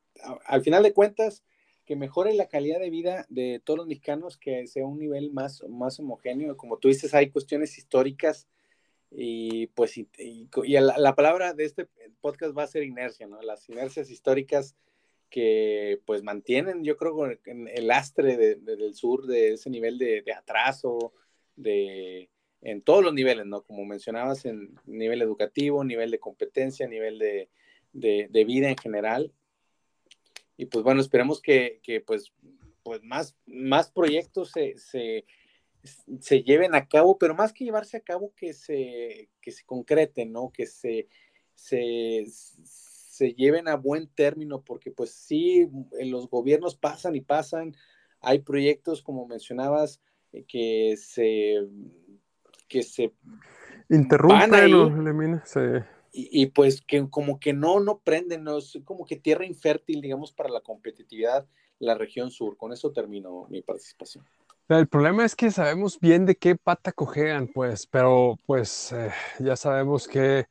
[0.45, 1.43] al final de cuentas
[1.85, 5.63] que mejore la calidad de vida de todos los mexicanos, que sea un nivel más,
[5.69, 6.57] más homogéneo.
[6.57, 8.47] Como tú dices, hay cuestiones históricas
[9.09, 10.07] y pues y,
[10.65, 11.87] la, palabra de este
[12.19, 13.41] podcast va a ser inercia, ¿no?
[13.41, 14.75] Las inercias históricas
[15.29, 21.13] que pues mantienen, yo creo, el lastre del sur de ese nivel de, atraso,
[21.55, 22.29] de
[22.61, 23.61] en todos los niveles, ¿no?
[23.61, 27.49] Como mencionabas, en nivel educativo, nivel de competencia, nivel de,
[27.97, 29.33] de vida en general.
[30.57, 32.33] Y pues bueno, esperemos que, pues,
[32.81, 38.33] pues más, más proyectos se, se, lleven a cabo, pero más que llevarse a cabo,
[38.35, 40.51] que se, que se concreten, ¿no?
[40.51, 41.07] Que se,
[41.53, 45.69] se, se lleven a buen término, porque pues sí,
[46.01, 47.75] los gobiernos pasan y pasan,
[48.19, 50.01] hay proyectos, como mencionabas,
[50.33, 51.67] eh, que se
[52.67, 53.13] que se
[53.89, 55.85] interrumpen, se
[56.19, 60.31] y, pues que como que no, no prenden, no, es como que tierra infértil, digamos,
[60.31, 61.45] para la competitividad
[61.79, 62.57] la región sur.
[62.57, 64.25] Con eso termino mi participación.
[64.67, 69.55] El problema es que sabemos bien de qué pata cojean, pues, pero pues eh, ya
[69.55, 70.47] sabemos que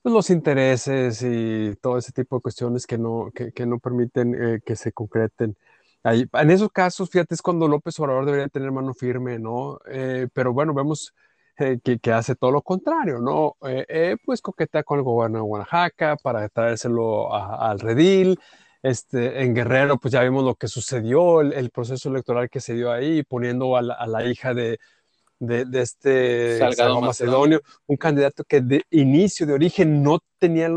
[0.00, 4.34] pues, los intereses y todo ese tipo de cuestiones que no, que, que no permiten
[4.34, 5.56] eh, que se concreten.
[6.02, 9.80] Ahí, en esos casos, fíjate, es cuando López Obrador debería tener mano firme, ¿no?
[9.90, 11.12] Eh, pero bueno, vemos
[11.58, 13.56] eh, que, hace todo lo contrario, ¿no?
[13.68, 18.38] Eh, eh, pues coquetea con el gobierno de Oaxaca para traérselo al redil.
[18.80, 22.92] Este, en Guerrero, pues ya vimos lo que sucedió, el, proceso electoral que se dio
[22.92, 24.78] ahí, poniendo a la, hija de,
[25.40, 30.70] de, este Salgado Macedonio, un candidato que de inicio, de origen, no tenía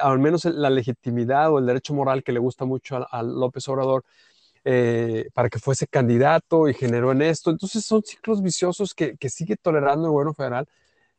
[0.00, 4.04] al menos la legitimidad o el derecho moral que le gusta mucho a López Obrador
[4.68, 7.50] eh, para que fuese candidato y generó en esto.
[7.50, 10.68] Entonces son ciclos viciosos que, que sigue tolerando el gobierno federal,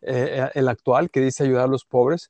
[0.01, 2.29] eh, el actual, que dice ayudar a los pobres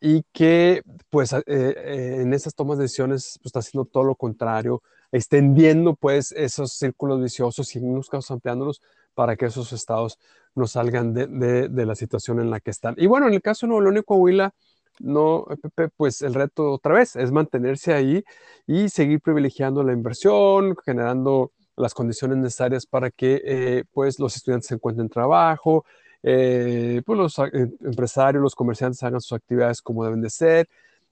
[0.00, 4.82] y que pues eh, en esas tomas de decisiones pues, está haciendo todo lo contrario
[5.12, 8.80] extendiendo pues esos círculos viciosos y en unos casos ampliándolos
[9.14, 10.18] para que esos estados
[10.54, 12.94] no salgan de, de, la situación en la que están.
[12.96, 14.54] Y bueno, en el caso de Nuevo León y Coahuila,
[15.00, 18.24] no, Pepe, pues el reto otra vez es mantenerse ahí
[18.66, 24.70] y seguir privilegiando la inversión, generando las condiciones necesarias para que eh, pues los estudiantes
[24.72, 25.84] encuentren trabajo,
[26.22, 30.68] eh, pues los eh, empresarios, los comerciantes hagan sus actividades como deben de ser,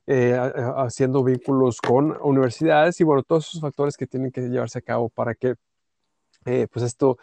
[0.06, 5.08] haciendo vínculos con universidades y bueno, todos esos factores que tienen que llevarse a cabo
[5.08, 5.54] para que
[6.44, 7.16] pues esto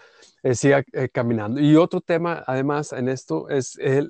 [0.54, 1.62] siga caminando.
[1.62, 4.10] Y otro tema, además, en esto es el,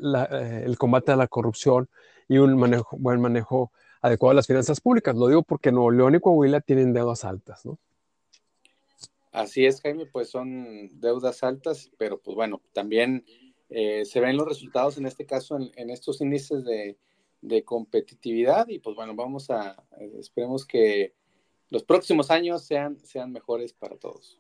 [0.78, 1.90] combate a la corrupción
[2.32, 5.14] y un manejo, buen manejo adecuado de las finanzas públicas.
[5.18, 7.78] Lo digo porque Nuevo León y Coahuila tienen deudas altas, ¿no?
[9.34, 13.26] Así es, Jaime, pues son deudas altas, pero pues bueno, también
[13.70, 16.96] eh, se ven los resultados en este caso en, estos índices de,
[17.66, 21.14] competitividad y pues bueno, vamos a, eh, esperemos que
[21.70, 24.40] los próximos años sean, sean mejores para todos.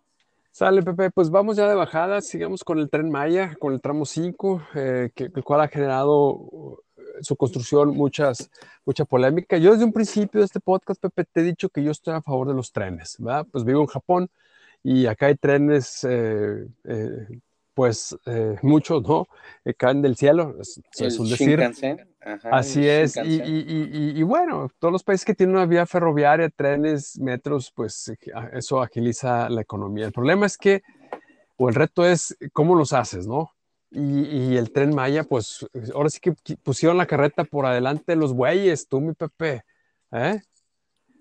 [0.51, 4.05] Sale, Pepe, pues vamos ya de bajada, sigamos con el tren Maya, con el tramo
[4.05, 6.83] 5, eh, que, el cual ha generado
[7.21, 8.49] su construcción muchas,
[8.85, 9.57] mucha polémica.
[9.57, 12.21] Yo desde un principio de este podcast, Pepe, te he dicho que yo estoy a
[12.21, 13.45] favor de los trenes, ¿verdad?
[13.51, 14.29] Pues vivo en Japón,
[14.83, 17.27] y acá hay trenes, eh, eh,
[17.73, 19.27] pues eh, muchos, ¿no?
[19.77, 21.61] caen del cielo, es, un decir.
[22.51, 27.17] Así es, y, y, y, bueno, todos los países que tienen una vía ferroviaria, trenes,
[27.19, 28.11] metros, pues
[28.53, 30.05] eso agiliza la economía.
[30.05, 30.83] El problema es que,
[31.57, 33.51] o el reto es cómo los haces, ¿no?
[33.93, 38.87] Y, el tren Maya, pues ahora sí que pusieron la carreta por adelante los bueyes,
[38.87, 39.65] tú, mi Pepe.
[40.13, 40.39] ¿eh?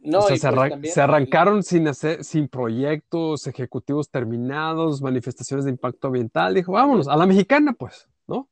[0.02, 6.54] No, pues se, arrancaron sin, hacer, sin proyectos ejecutivos terminados, manifestaciones de impacto ambiental.
[6.54, 8.48] Dijo, vámonos, a la mexicana, pues, ¿no?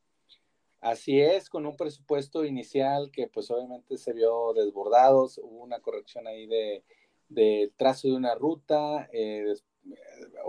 [0.81, 6.26] Así es, con un presupuesto inicial que pues obviamente se vio desbordado, hubo una corrección
[6.26, 6.85] ahí de,
[7.28, 9.54] de trazo de una ruta, eh,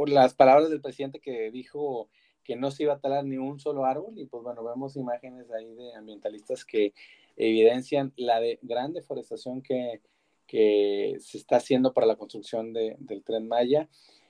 [0.07, 2.09] las palabras del presidente que dijo
[2.49, 5.51] que no se iba a talar ni un solo árbol y pues bueno, vemos imágenes
[5.51, 6.95] ahí de ambientalistas que
[7.37, 10.01] evidencian la de gran deforestación que,
[10.47, 13.87] que se está haciendo para la construcción del tren Maya.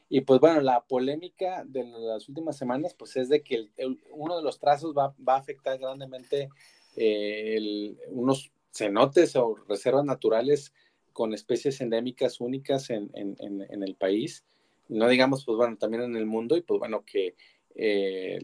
[0.09, 3.69] Y pues bueno, la polémica de las últimas semanas, pues es de que
[4.11, 6.49] uno de los trazos va, va a afectar grandemente
[6.97, 10.73] eh, unos cenotes o reservas naturales
[11.13, 14.43] con especies endémicas únicas en, en, en, el país,
[14.89, 17.35] no digamos, pues bueno, también en el mundo, y pues bueno, que
[17.75, 18.39] eh,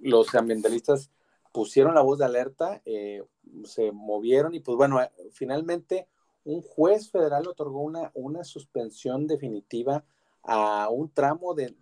[0.00, 1.10] los ambientalistas
[1.52, 3.22] pusieron la voz de alerta, eh,
[3.64, 5.00] se movieron y pues bueno,
[5.32, 6.08] finalmente
[6.44, 10.04] un juez federal otorgó una, una suspensión definitiva
[10.42, 11.76] a un tramo del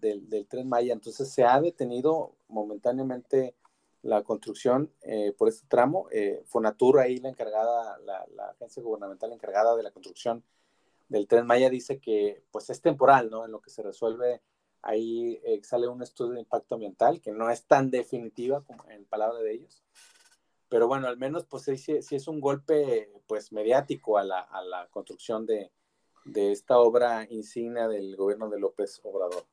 [0.49, 0.93] tren Maya.
[0.93, 3.55] Entonces se ha detenido momentáneamente
[4.03, 6.07] la construcción eh, por este tramo.
[6.11, 10.45] Eh, Fonatur, ahí la encargada, la, agencia gubernamental encargada de la construcción
[11.09, 13.45] del tren Maya, dice que pues es temporal, ¿no?
[13.45, 14.41] En lo que se resuelve,
[14.83, 19.05] ahí eh, sale un estudio de impacto ambiental que no es tan definitiva como en
[19.05, 19.83] palabra de ellos
[20.73, 24.63] pero bueno, al menos pues sí, sí es un golpe pues mediático a la, a
[24.63, 25.71] la construcción de,
[26.25, 29.45] de, esta obra insignia del gobierno de López Obrador.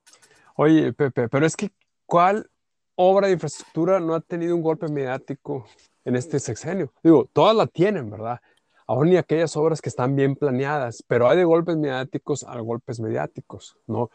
[0.55, 1.71] Oye, Pepe, pero es que
[2.05, 2.49] ¿cuál
[2.95, 5.65] obra de infraestructura no ha tenido un golpe mediático
[6.05, 6.93] en este sexenio?
[7.03, 8.39] Digo, todas la tienen, ¿verdad?
[8.87, 13.01] Aún ni aquellas obras que están bien planeadas, pero hay de golpes mediáticos a golpes
[13.01, 14.09] mediáticos, ¿no?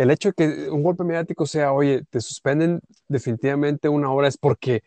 [0.00, 4.38] El hecho de que un golpe mediático sea, oye, te suspenden definitivamente una obra es
[4.38, 4.82] porque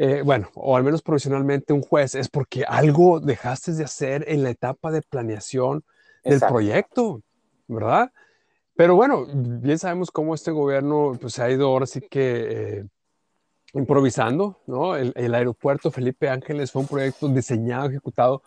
[0.00, 4.44] eh, bueno, o al menos profesionalmente un juez, es porque algo dejaste de hacer en
[4.44, 5.82] la etapa de planeación
[6.22, 7.20] del proyecto,
[7.66, 8.12] ¿verdad?
[8.76, 12.84] Pero bueno, bien sabemos cómo este gobierno pues, se ha ido ahora sí que eh,
[13.72, 14.94] improvisando, ¿no?
[14.94, 18.44] El, aeropuerto Felipe Ángeles fue un proyecto diseñado, ejecutado,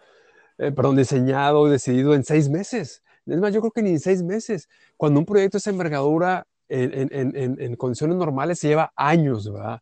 [0.58, 3.04] eh, perdón, diseñado, decidido en seis meses.
[3.26, 4.68] Es más, yo creo que ni en seis meses.
[4.98, 9.82] Cuando un proyecto es envergadura en, en, en condiciones normales se lleva años, ¿verdad?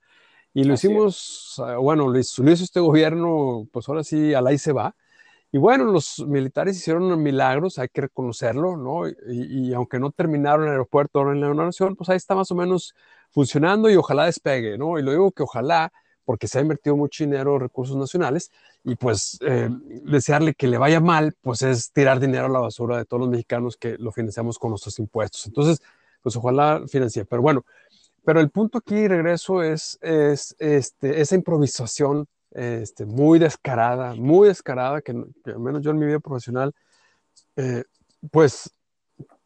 [0.54, 4.72] Y lo hicimos, ah, bueno, lo hizo, este gobierno, pues ahora sí, al ahí se
[4.72, 4.96] va.
[5.52, 9.08] Y bueno, los militares hicieron milagros, hay que reconocerlo, ¿no?
[9.08, 12.56] Y, aunque no terminaron el aeropuerto ahora en la nación, pues ahí está más o
[12.56, 12.96] menos
[13.32, 15.00] funcionando y ojalá despegue, ¿no?
[15.00, 15.92] Y lo digo que ojalá,
[16.30, 18.52] porque se ha invertido mucho dinero recursos nacionales
[18.84, 19.68] y pues eh,
[20.04, 23.32] desearle que le vaya mal, pues es tirar dinero a la basura de todos los
[23.32, 25.48] mexicanos que lo financiamos con nuestros impuestos.
[25.48, 25.82] Entonces,
[26.22, 27.26] pues ojalá financie.
[27.26, 27.66] Pero bueno,
[28.24, 35.02] pero el punto aquí, regreso, es, es este, esa improvisación este, muy descarada, muy descarada,
[35.02, 36.76] que, al menos yo en mi vida profesional,
[37.56, 37.86] eh,
[38.30, 38.70] pues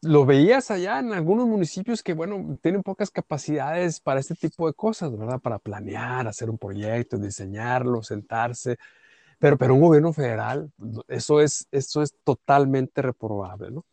[0.04, 4.74] lo veías allá en algunos municipios que, bueno, tienen pocas capacidades para este tipo de
[4.74, 5.40] cosas, ¿verdad?
[5.40, 8.78] Para planear, hacer un proyecto, diseñarlo, sentarse.
[9.38, 10.70] Pero, pero un gobierno federal,
[11.08, 13.84] eso es, eso es totalmente reprobable, ¿no?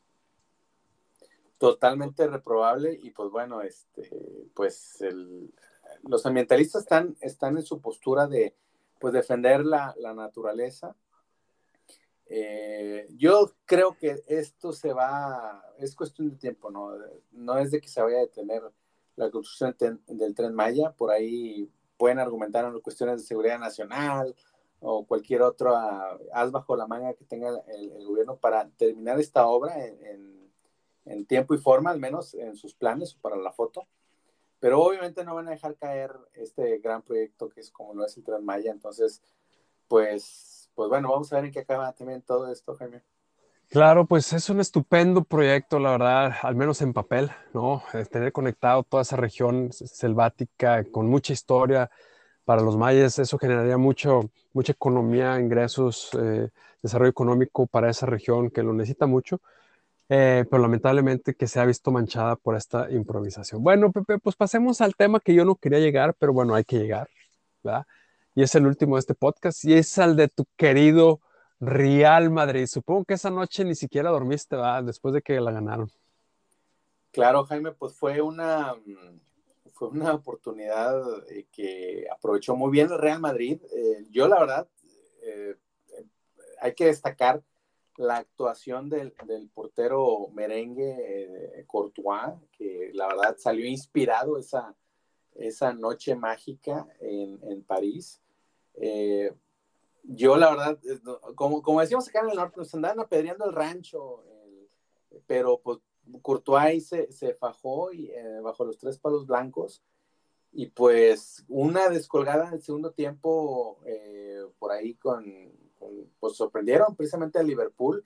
[1.58, 4.10] Totalmente reprobable y pues bueno, este,
[4.54, 4.98] pues
[6.04, 8.56] los ambientalistas están, están en su postura de
[9.00, 10.96] pues defender la, naturaleza.
[12.34, 16.94] Eh, yo creo que esto se va, es cuestión de tiempo, ¿no?
[17.32, 18.64] No es de que se vaya a detener
[19.18, 19.76] la construcción
[20.08, 24.34] del tren Maya, por ahí pueden argumentar en cuestiones de seguridad nacional
[24.80, 25.76] o cualquier otro
[26.34, 30.42] haz bajo la manga que tenga el, gobierno para terminar esta obra en
[31.06, 33.88] en tiempo y forma, al menos en sus planes para la foto.
[34.60, 38.16] Pero obviamente no van a dejar caer este gran proyecto que es como lo es
[38.18, 38.72] el Tren Maya.
[38.72, 39.22] Entonces,
[39.88, 43.02] pues, pues bueno, vamos a ver en qué acaba también todo esto, Jaime.
[43.70, 47.82] Claro, pues es un estupendo proyecto, la verdad, al menos en papel, ¿no?
[48.12, 51.90] Tener conectado toda esa región selvática con mucha historia
[52.44, 56.50] para los mayas, eso generaría mucho, mucha economía, ingresos, eh,
[56.82, 59.40] desarrollo económico para esa región que lo necesita mucho.
[60.10, 63.64] Eh, pero lamentablemente que se ha visto manchada por esta improvisación.
[63.64, 66.78] Bueno, Pepe, pues pasemos al tema que yo no quería llegar, pero bueno, hay que
[66.80, 67.08] llegar,
[67.64, 67.86] ¿verdad?
[68.34, 71.20] Y es el último de este podcast y es al de tu querido
[71.60, 72.66] Real Madrid.
[72.66, 74.56] Supongo que esa noche ni siquiera dormiste.
[74.84, 75.92] Después de que la ganaron.
[77.12, 78.74] Claro, Jaime, pues fue una,
[79.74, 83.62] fue una oportunidad eh, que aprovechó muy bien el Real Madrid.
[83.76, 84.68] Eh, yo, la verdad,
[86.62, 87.44] hay que destacar
[87.98, 89.14] la actuación del,
[89.54, 94.76] portero merengue eh, Courtois, que la verdad salió inspirado esa,
[95.42, 98.22] esa noche mágica en, París.
[98.76, 99.34] Eh,
[100.04, 100.80] yo la verdad,
[101.36, 104.24] como, como decíamos acá en el norte, nos andaban apedreando el rancho,
[105.28, 105.80] pero pues
[106.22, 109.84] Courtois se, se fajó y, eh, bajo los tres palos blancos
[110.54, 113.80] y pues una descolgada en el segundo tiempo
[114.60, 115.24] por ahí con,
[116.20, 118.04] pues sorprendieron precisamente a Liverpool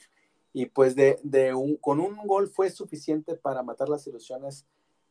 [0.54, 4.66] y pues de, un, con un gol fue suficiente para matar las ilusiones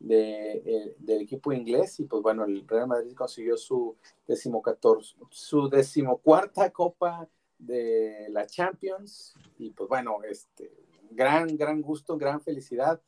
[0.05, 5.69] de, eh, del equipo inglés y pues bueno, el Real Madrid consiguió su decimocatorce, su
[5.69, 7.27] decimocuarta copa
[7.59, 10.71] de la Champions y pues bueno, este,
[11.11, 13.01] gran, gran gusto, gran felicidad.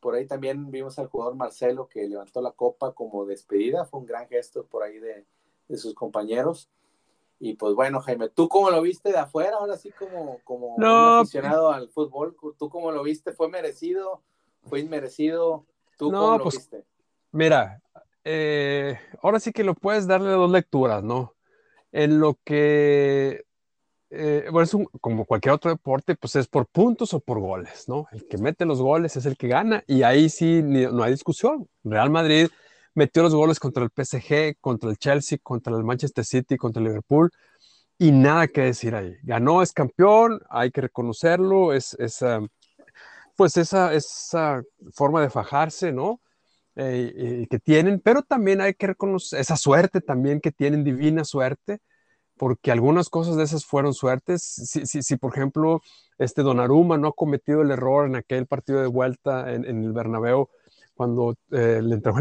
[0.00, 4.06] Por ahí también vimos al jugador Marcelo que levantó la copa como despedida, fue un
[4.06, 5.24] gran gesto por ahí de,
[5.68, 6.68] de sus compañeros.
[7.38, 9.56] Y pues bueno, Jaime, ¿tú cómo lo viste de afuera?
[9.58, 10.76] Ahora sí como, como
[11.20, 13.32] aficionado al fútbol, ¿tú cómo lo viste?
[13.32, 14.20] ¿Fue merecido?
[14.64, 15.64] ¿Fue inmerecido?
[16.00, 16.82] ¿Tú cómo lo pues, viste?
[17.32, 17.82] Mira,
[18.24, 21.34] eh, ahora sí que lo puedes darle dos lecturas, ¿no?
[21.92, 23.44] En lo que,
[24.08, 28.06] eh, bueno, es como cualquier otro deporte, pues es por puntos o por goles, ¿no?
[28.12, 31.68] El que mete los goles es el que gana y ahí sí no hay discusión.
[31.84, 32.48] Real Madrid
[32.94, 36.88] metió los goles contra el PSG, contra el Chelsea, contra el Manchester City, contra el
[36.88, 37.30] Liverpool,
[37.98, 39.16] y nada que decir ahí.
[39.22, 41.94] Ganó, es campeón, hay que reconocerlo, es,
[43.40, 46.20] pues esa, esa forma de fajarse, ¿no?
[46.76, 51.78] Eh, que tienen, pero también hay que reconocer esa suerte también que tienen, divina suerte,
[52.36, 54.42] porque algunas cosas de esas fueron suertes.
[54.42, 55.80] Si, si, por ejemplo,
[56.18, 60.50] este Donnarumma no ha cometido el error en aquel partido de vuelta en, el Bernabéu,
[60.92, 62.18] cuando eh, le entregó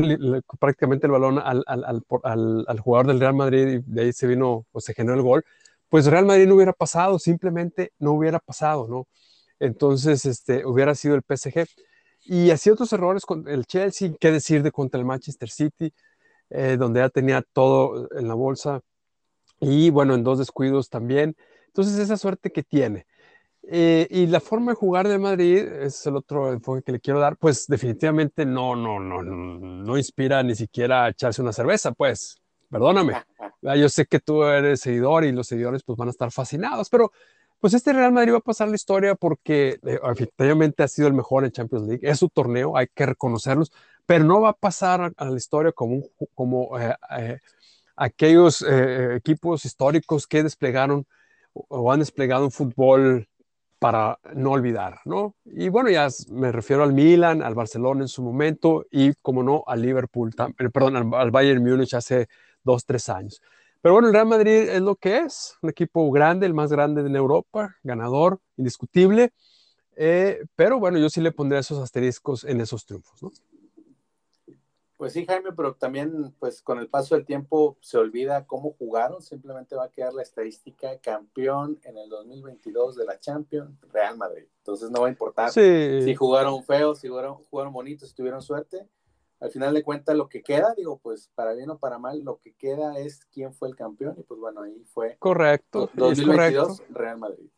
[0.57, 1.83] prácticamente el balón al, al,
[2.23, 5.43] al, jugador del Real Madrid y de ahí se vino o se generó el gol,
[5.89, 9.05] pues Real Madrid no hubiera pasado, simplemente no hubiera pasado, ¿no?
[9.59, 11.67] Entonces, este, hubiera sido el PSG.
[12.25, 15.93] Y así otros errores con el Chelsea, qué decir de contra el Manchester City,
[16.49, 18.81] eh, donde ya tenía todo en la bolsa.
[19.59, 21.35] Y bueno, en dos descuidos también.
[21.67, 23.05] Entonces, esa suerte que tiene.
[23.63, 27.19] Eh, y la forma de jugar de Madrid es el otro enfoque que le quiero
[27.19, 32.37] dar, pues definitivamente no, no, no, no inspira ni siquiera a echarse una cerveza, pues,
[32.69, 33.13] perdóname.
[33.61, 37.11] Yo sé que tú eres seguidor y los seguidores pues van a estar fascinados, pero
[37.59, 41.13] pues este Real Madrid va a pasar la historia porque eh, efectivamente ha sido el
[41.13, 43.71] mejor en Champions League, es su torneo, hay que reconocerlos,
[44.05, 47.39] pero no va a pasar a la historia como, como eh,
[47.95, 51.05] aquellos equipos históricos que desplegaron
[51.53, 53.27] o han desplegado un fútbol
[53.79, 55.35] para no olvidar, ¿no?
[55.45, 59.63] Y bueno, ya me refiero al Milan, al Barcelona en su momento y, como no,
[59.65, 62.27] al Liverpool, eh, perdón, al, Bayern Múnich hace
[62.61, 63.41] dos, tres años.
[63.81, 67.01] Pero bueno, el Real Madrid es lo que es, un equipo grande, el más grande
[67.01, 69.31] en Europa, ganador, indiscutible,
[69.95, 73.31] eh, pero bueno, yo sí le pondría esos asteriscos en esos triunfos, ¿no?
[74.99, 79.21] Pues sí, Jaime, pero también, pues con el paso del tiempo se olvida cómo jugaron,
[79.21, 84.43] simplemente va a quedar la estadística campeón en el 2022 de la Champions, Real Madrid.
[84.57, 88.89] Entonces no va a importar si jugaron feos, si jugaron, jugaron bonitos, si tuvieron suerte.
[89.39, 92.39] Al final de cuentas, lo que queda, digo, pues para bien o para mal, lo
[92.39, 95.15] que queda es quién fue el campeón y pues bueno, ahí fue.
[95.17, 95.89] Correcto.
[95.93, 97.49] 2022, Real Madrid.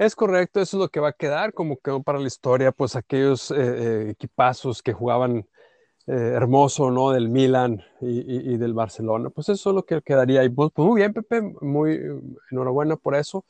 [0.00, 2.96] Es correcto, eso es lo que va a quedar, como quedó para la historia, pues
[2.96, 5.46] aquellos eh, eh, equipazos que jugaban
[6.06, 7.10] eh, hermoso, ¿no?
[7.10, 10.42] Del Milan y, del Barcelona, pues eso es lo que quedaría.
[10.42, 12.00] Y pues, pues, muy bien, Pepe, muy
[12.50, 13.44] enhorabuena por eso.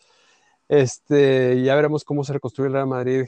[0.68, 3.26] Este, ya veremos cómo se reconstruye el Real Madrid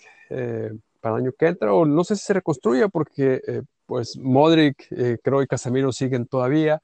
[1.01, 3.41] para el año que entra, o no sé si se reconstruye porque
[3.93, 4.89] pues Modric,
[5.23, 6.81] creo y Casemiro siguen todavía.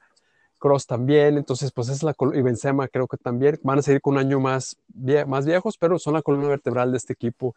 [0.59, 4.13] Cross también, entonces pues es la y Benzema creo que también van a seguir con
[4.13, 4.77] un año más,
[5.25, 7.55] más viejos, pero son la columna vertebral de este equipo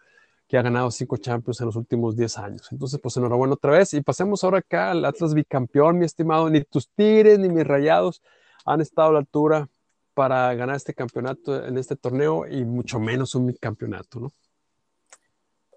[0.49, 2.73] que ha ganado cinco Champions en los últimos 10 años.
[2.73, 6.63] Entonces pues enhorabuena otra vez y pasemos ahora acá al Atlas bicampeón, mi estimado, ni
[6.65, 8.23] tus Tigres ni mis Rayados
[8.65, 9.69] han estado a la altura
[10.15, 14.33] para ganar este campeonato en este torneo y mucho menos un bicampeonato, ¿no?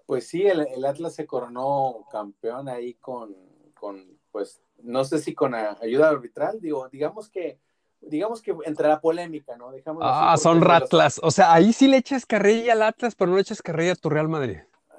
[0.06, 3.34] Pues sí, el Atlas se coronó campeón ahí con,
[3.78, 7.58] con pues no sé si con ayuda arbitral, digo, digamos que,
[8.00, 9.72] digamos que entre la polémica, ¿no?
[10.02, 13.42] ah, son ratlas, o sea, ahí sí le echas carrilla al Atlas, pero no le
[13.42, 14.58] echas carrilla a tu Real Madrid.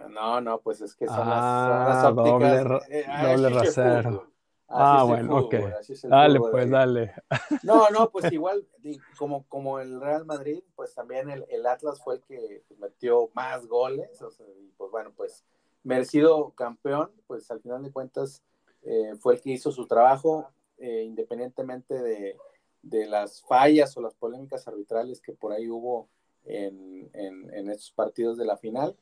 [0.10, 2.64] No, no, pues es que son, las, ah, ópticas.
[2.64, 4.32] Doble, eh, doble rasero.
[4.70, 5.56] Ah, bueno, ok.
[6.04, 7.14] Dale, pues, dale.
[7.64, 8.66] No, no, pues igual,
[9.18, 13.68] como, como el Real Madrid, pues también el, el Atlas fue el que metió más
[13.68, 15.46] goles, o sea, y pues bueno, pues
[15.84, 18.44] merecido campeón, pues al final de cuentas,
[18.90, 22.38] eh, fue el que hizo su trabajo, eh, independientemente de,
[22.82, 26.08] de, las fallas o las polémicas arbitrales que por ahí hubo
[26.46, 28.96] en, en, estos partidos de la final.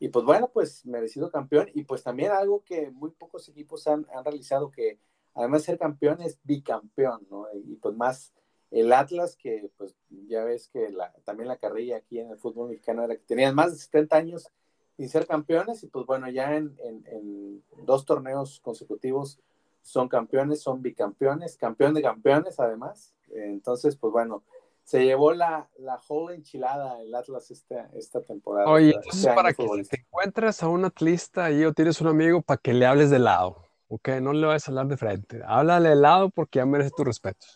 [0.00, 4.04] Y pues bueno, pues merecido campeón y pues también algo que muy pocos equipos han,
[4.12, 4.98] han realizado, que
[5.34, 7.46] además de ser campeón es bicampeón, ¿no?
[7.54, 8.32] Y pues más
[8.72, 9.94] el Atlas, que pues
[10.26, 10.92] ya ves que
[11.22, 14.50] también la carrilla aquí en el fútbol mexicano era que tenían más de 70 años
[14.96, 19.40] y ser campeones y pues bueno, ya en, en, dos torneos consecutivos
[19.82, 23.14] son campeones, son bicampeones, campeón de campeones además.
[23.28, 24.44] Entonces, pues bueno,
[24.84, 28.70] se llevó la, la whole enchilada el Atlas esta, esta temporada.
[28.70, 32.42] Oye, entonces este para que te encuentres a un atlista y o tienes un amigo
[32.42, 33.56] para que le hables de lado,
[33.88, 34.08] ¿ok?
[34.20, 37.46] No le vayas a hablar de frente, háblale de lado porque ya merece tu respeto.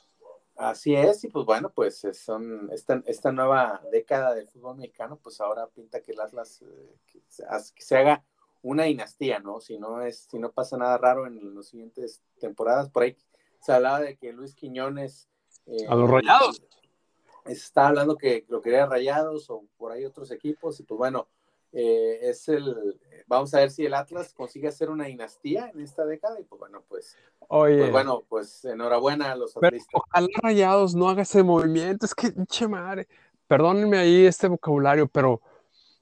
[0.58, 5.40] Así es, y pues bueno, pues son esta, esta nueva década del fútbol mexicano, pues
[5.40, 8.24] ahora pinta que el Atlas eh, que se, haga
[8.62, 9.60] una dinastía, ¿no?
[9.60, 13.16] Si no es, si no pasa nada raro en las siguientes temporadas, por ahí
[13.60, 15.28] se hablaba de que Luis Quiñones
[15.66, 16.60] eh, a los rayados.
[17.44, 21.28] Está hablando que lo quería rayados o por ahí otros equipos, y pues bueno,
[21.72, 26.04] eh, es el, vamos a ver si el Atlas consigue hacer una dinastía en esta
[26.04, 27.16] década y pues bueno, pues,
[27.46, 29.86] pues bueno, pues enhorabuena a los atletas.
[29.92, 33.06] Ojalá Rayados no haga ese movimiento, es que, che madre,
[33.46, 35.42] perdónenme ahí este vocabulario, pero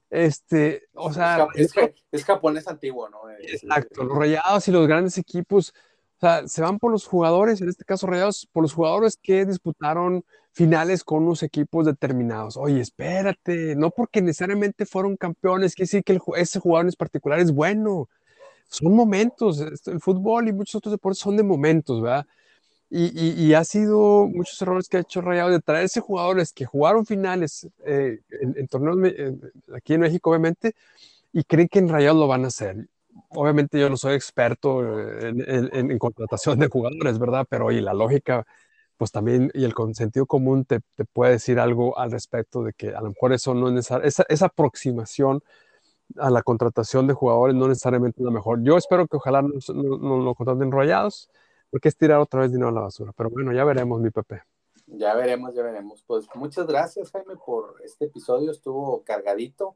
[0.08, 1.48] este, o sea...
[1.54, 3.28] Es, japonés antiguo, ¿no?
[3.40, 5.74] Exacto, los Rayados y los grandes equipos,
[6.16, 9.44] o sea, se van por los jugadores, en este caso Rayados, por los jugadores que
[9.44, 12.56] disputaron finales con unos equipos determinados.
[12.56, 17.52] Oye, espérate, no porque necesariamente fueron campeones, quiere decir que ese jugador en particular es
[17.52, 18.08] bueno.
[18.68, 22.26] Son momentos, el fútbol y muchos otros deportes son de momentos, ¿verdad?
[22.88, 27.68] Y, ha sido muchos errores que ha hecho Rayado de traerse jugadores que jugaron finales
[27.84, 29.12] eh, en, torneos
[29.74, 30.74] aquí en México, obviamente,
[31.32, 32.88] y creen que en Rayado lo van a hacer.
[33.30, 34.82] Obviamente yo no soy experto
[35.20, 37.46] en, en contratación de jugadores, ¿verdad?
[37.48, 38.46] Pero oye, la lógica
[38.96, 40.80] pues también, y el sentido común te,
[41.12, 44.24] puede decir algo al respecto de que a lo mejor eso no es necesario, esa,
[44.28, 45.42] esa, aproximación
[46.18, 48.62] a la contratación de jugadores no necesariamente es la mejor.
[48.62, 51.28] Yo espero que ojalá no, no, lo contraten enrollados,
[51.70, 53.12] porque es tirar otra vez dinero a la basura.
[53.14, 54.42] Pero bueno, ya veremos, mi Pepe.
[54.86, 56.02] Ya veremos, ya veremos.
[56.06, 58.52] Pues muchas gracias, Jaime, por este episodio.
[58.52, 59.74] Estuvo cargadito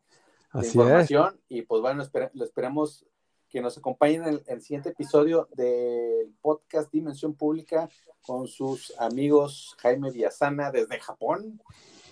[0.54, 3.04] de información y pues bueno, lo esperemos
[3.50, 7.88] que nos acompañen en el, siguiente episodio del podcast Dimensión Pública
[8.22, 11.60] con sus amigos Jaime Villasana desde Japón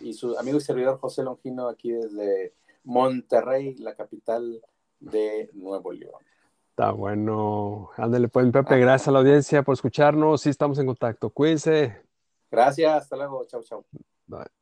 [0.01, 4.61] y su amigo y servidor José Longino aquí desde Monterrey, la capital
[4.99, 6.23] de Nuevo León.
[6.71, 7.91] Está bueno.
[7.97, 10.41] Ándale, pues, Pepe, gracias a la audiencia por escucharnos.
[10.41, 11.31] Sí, estamos en contacto.
[11.31, 12.03] Cuídense.
[12.51, 13.45] Gracias, hasta luego.
[13.47, 13.85] Chau, chau.
[14.27, 14.58] Bye.